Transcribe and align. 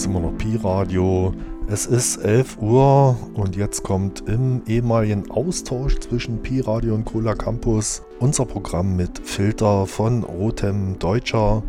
ist 0.00 0.06
immer 0.06 0.20
noch 0.20 0.38
Pi-Radio. 0.38 1.34
Es 1.68 1.84
ist 1.84 2.16
11 2.24 2.56
Uhr 2.62 3.18
und 3.34 3.54
jetzt 3.54 3.82
kommt 3.82 4.26
im 4.26 4.62
ehemaligen 4.66 5.30
Austausch 5.30 5.98
zwischen 5.98 6.40
Pi-Radio 6.40 6.94
und 6.94 7.04
Cola 7.04 7.34
Campus 7.34 8.00
unser 8.18 8.46
Programm 8.46 8.96
mit 8.96 9.18
Filter 9.22 9.86
von 9.86 10.22
Rotem 10.22 10.98
Deutscher. 10.98 11.62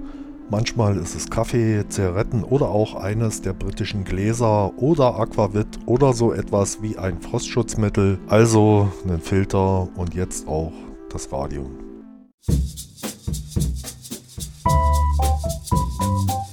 Manchmal 0.50 0.96
ist 0.96 1.14
es 1.14 1.30
Kaffee, 1.30 1.84
Zigaretten 1.90 2.46
oder 2.46 2.70
auch 2.70 2.96
eines 2.96 3.42
der 3.42 3.52
britischen 3.52 4.06
Gläser 4.06 4.72
oder 4.78 5.20
Aquavit 5.20 5.80
oder 5.86 6.14
so 6.14 6.32
etwas 6.32 6.82
wie 6.82 6.98
ein 6.98 7.20
Frostschutzmittel. 7.20 8.18
Also 8.28 8.88
einen 9.04 9.20
Filter 9.20 9.90
und 9.98 10.14
jetzt 10.14 10.48
auch 10.48 10.72
das 11.10 11.34
Radio. 11.34 11.70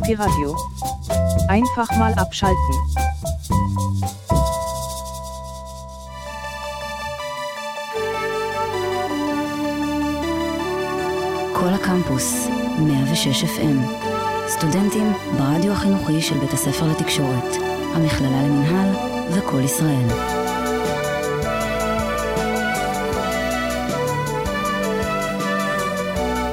Pi-Radio. 0.08 0.56
Einfach 1.50 1.90
mal 1.98 2.14
abschalten. 2.14 2.74
כל 11.52 11.68
הקמפוס, 11.74 12.48
106 12.78 13.44
FM. 13.44 13.78
סטודנטים 14.48 15.12
ברדיו 15.38 15.72
החינוכי 15.72 16.22
של 16.22 16.38
בית 16.38 16.52
הספר 16.52 16.86
לתקשורת, 16.86 17.56
המכללה 17.94 18.42
למינהל 18.42 18.94
וכל 19.32 19.60
ישראל. 19.60 20.08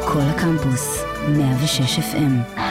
כל 0.05 0.21
הקמפוס, 0.21 1.03
106 1.37 1.99
FM. 1.99 2.64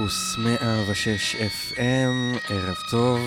הקמפוס 0.00 0.36
106 0.38 1.36
FM, 1.36 2.38
ערב 2.48 2.76
טוב. 2.90 3.20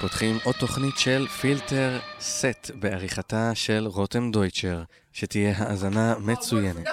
פותחים 0.00 0.38
עוד 0.44 0.54
תוכנית 0.54 0.98
של 0.98 1.26
פילטר 1.40 1.98
סט 2.20 2.70
בעריכתה 2.74 3.54
של 3.54 3.86
רותם 3.86 4.30
דויטשר, 4.30 4.82
שתהיה 5.12 5.54
האזנה 5.58 6.14
מצוינת. 6.18 6.88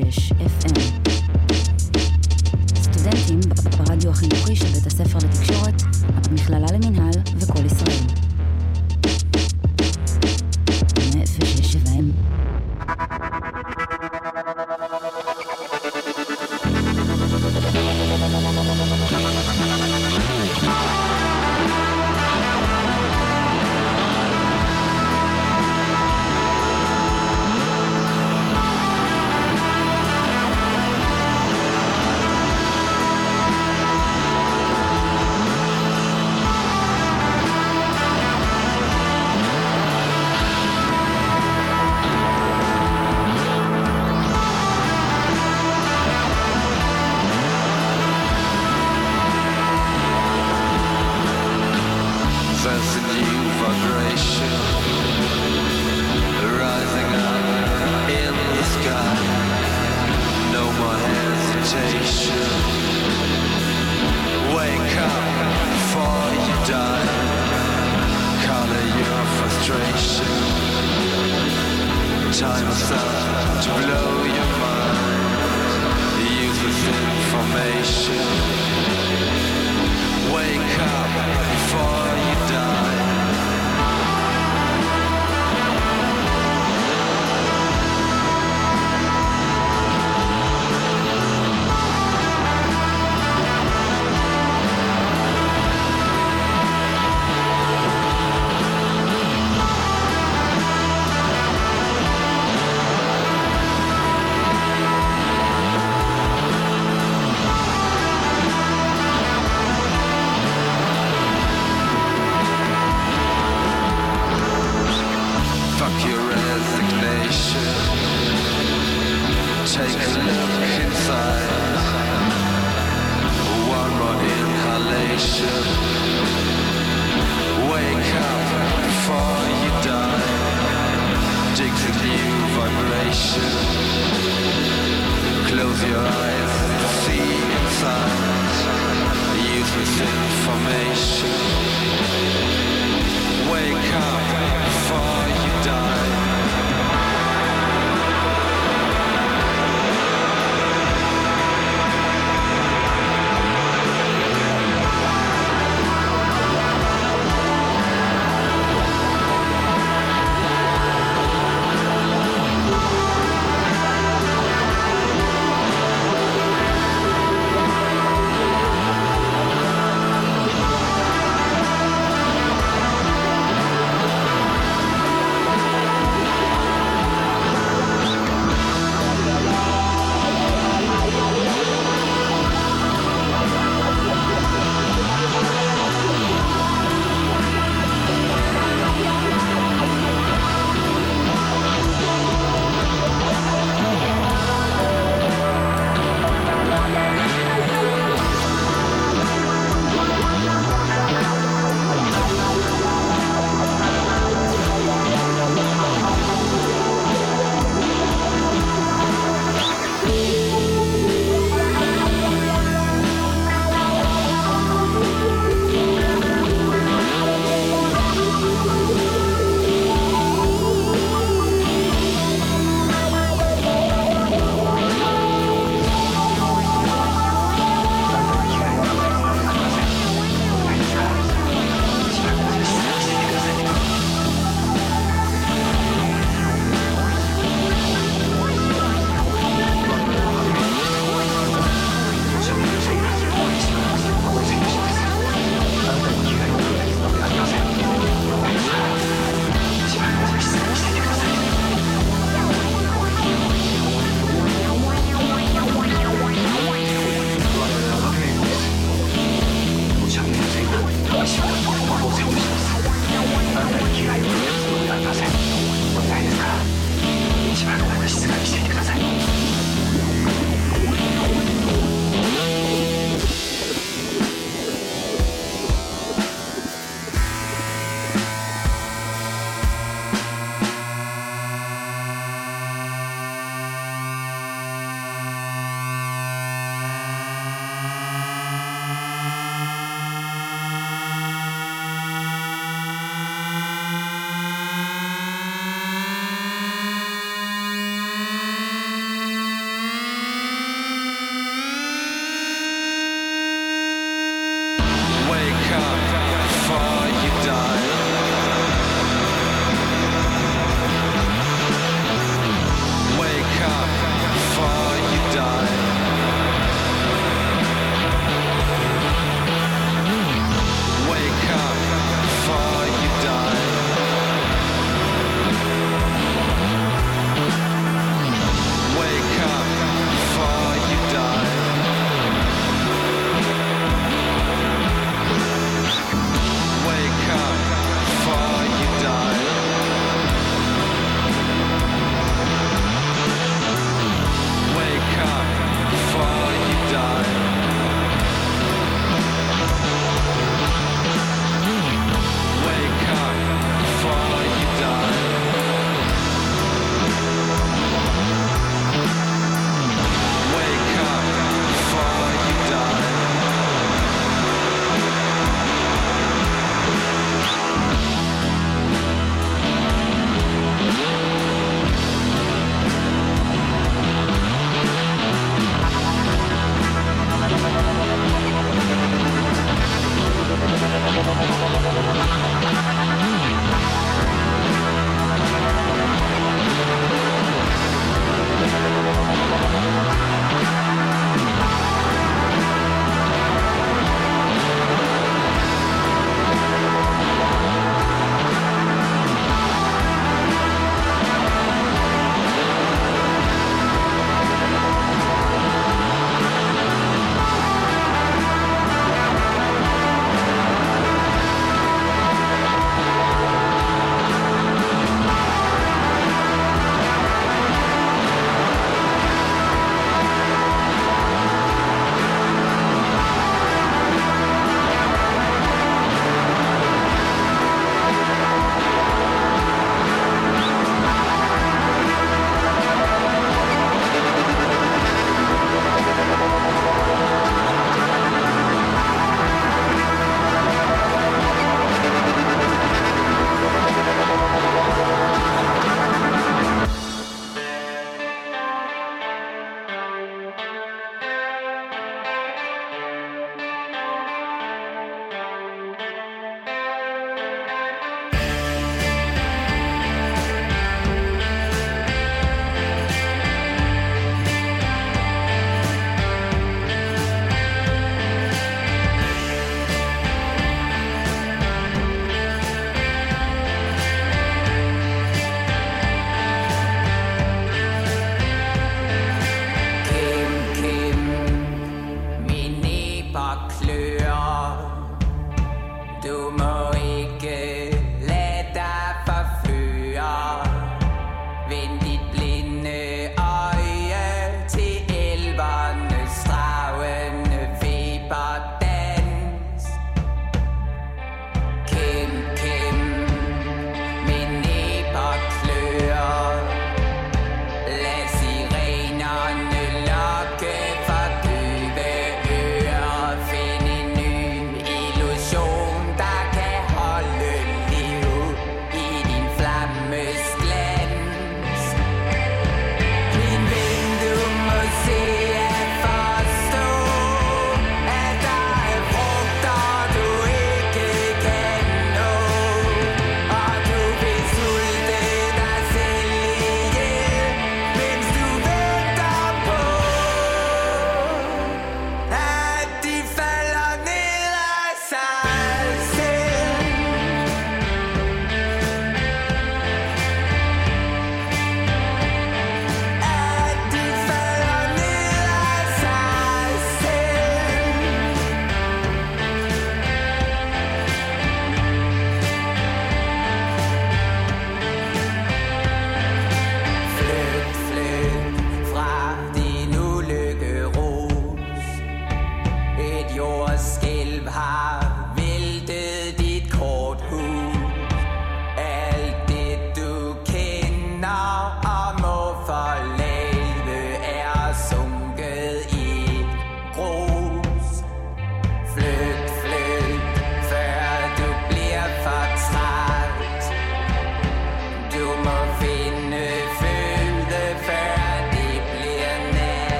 If. 0.00 0.14
FM. 0.38 0.67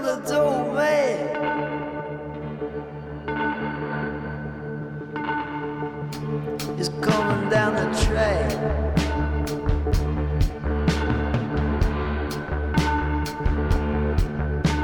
on 0.00 0.06
the 0.06 0.16
domain. 0.28 1.18
He's 6.76 6.88
coming 7.00 7.50
down 7.50 7.74
the 7.74 7.86
train. 8.04 8.48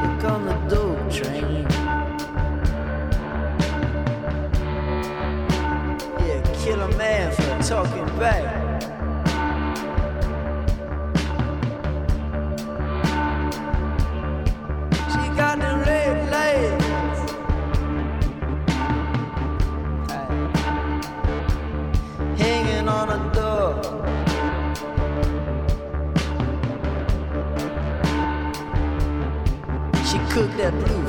Look 0.03 0.25
the 0.45 0.55
dope 0.69 1.11
train. 1.11 1.67
Yeah, 6.21 6.41
kill 6.65 6.81
a 6.83 6.89
man 6.97 7.33
for 7.33 7.63
talking 7.63 8.19
back. 8.19 8.56
cook 30.37 30.55
that 30.59 30.75
blue. 30.85 31.06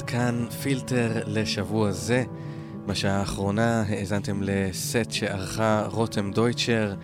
עד 0.00 0.06
כאן 0.06 0.46
פילטר 0.62 1.22
לשבוע 1.26 1.92
זה. 1.92 2.24
בשעה 2.86 3.18
האחרונה 3.18 3.84
האזנתם 3.88 4.42
לסט 4.42 5.10
שערכה 5.10 5.86
רותם 5.92 6.30
דויטשר, 6.32 6.94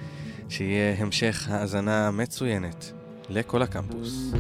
שיהיה 0.49 0.95
המשך 0.99 1.49
האזנה 1.51 2.11
מצוינת 2.11 2.93
לכל 3.29 3.63
הקמפוס. 3.63 4.33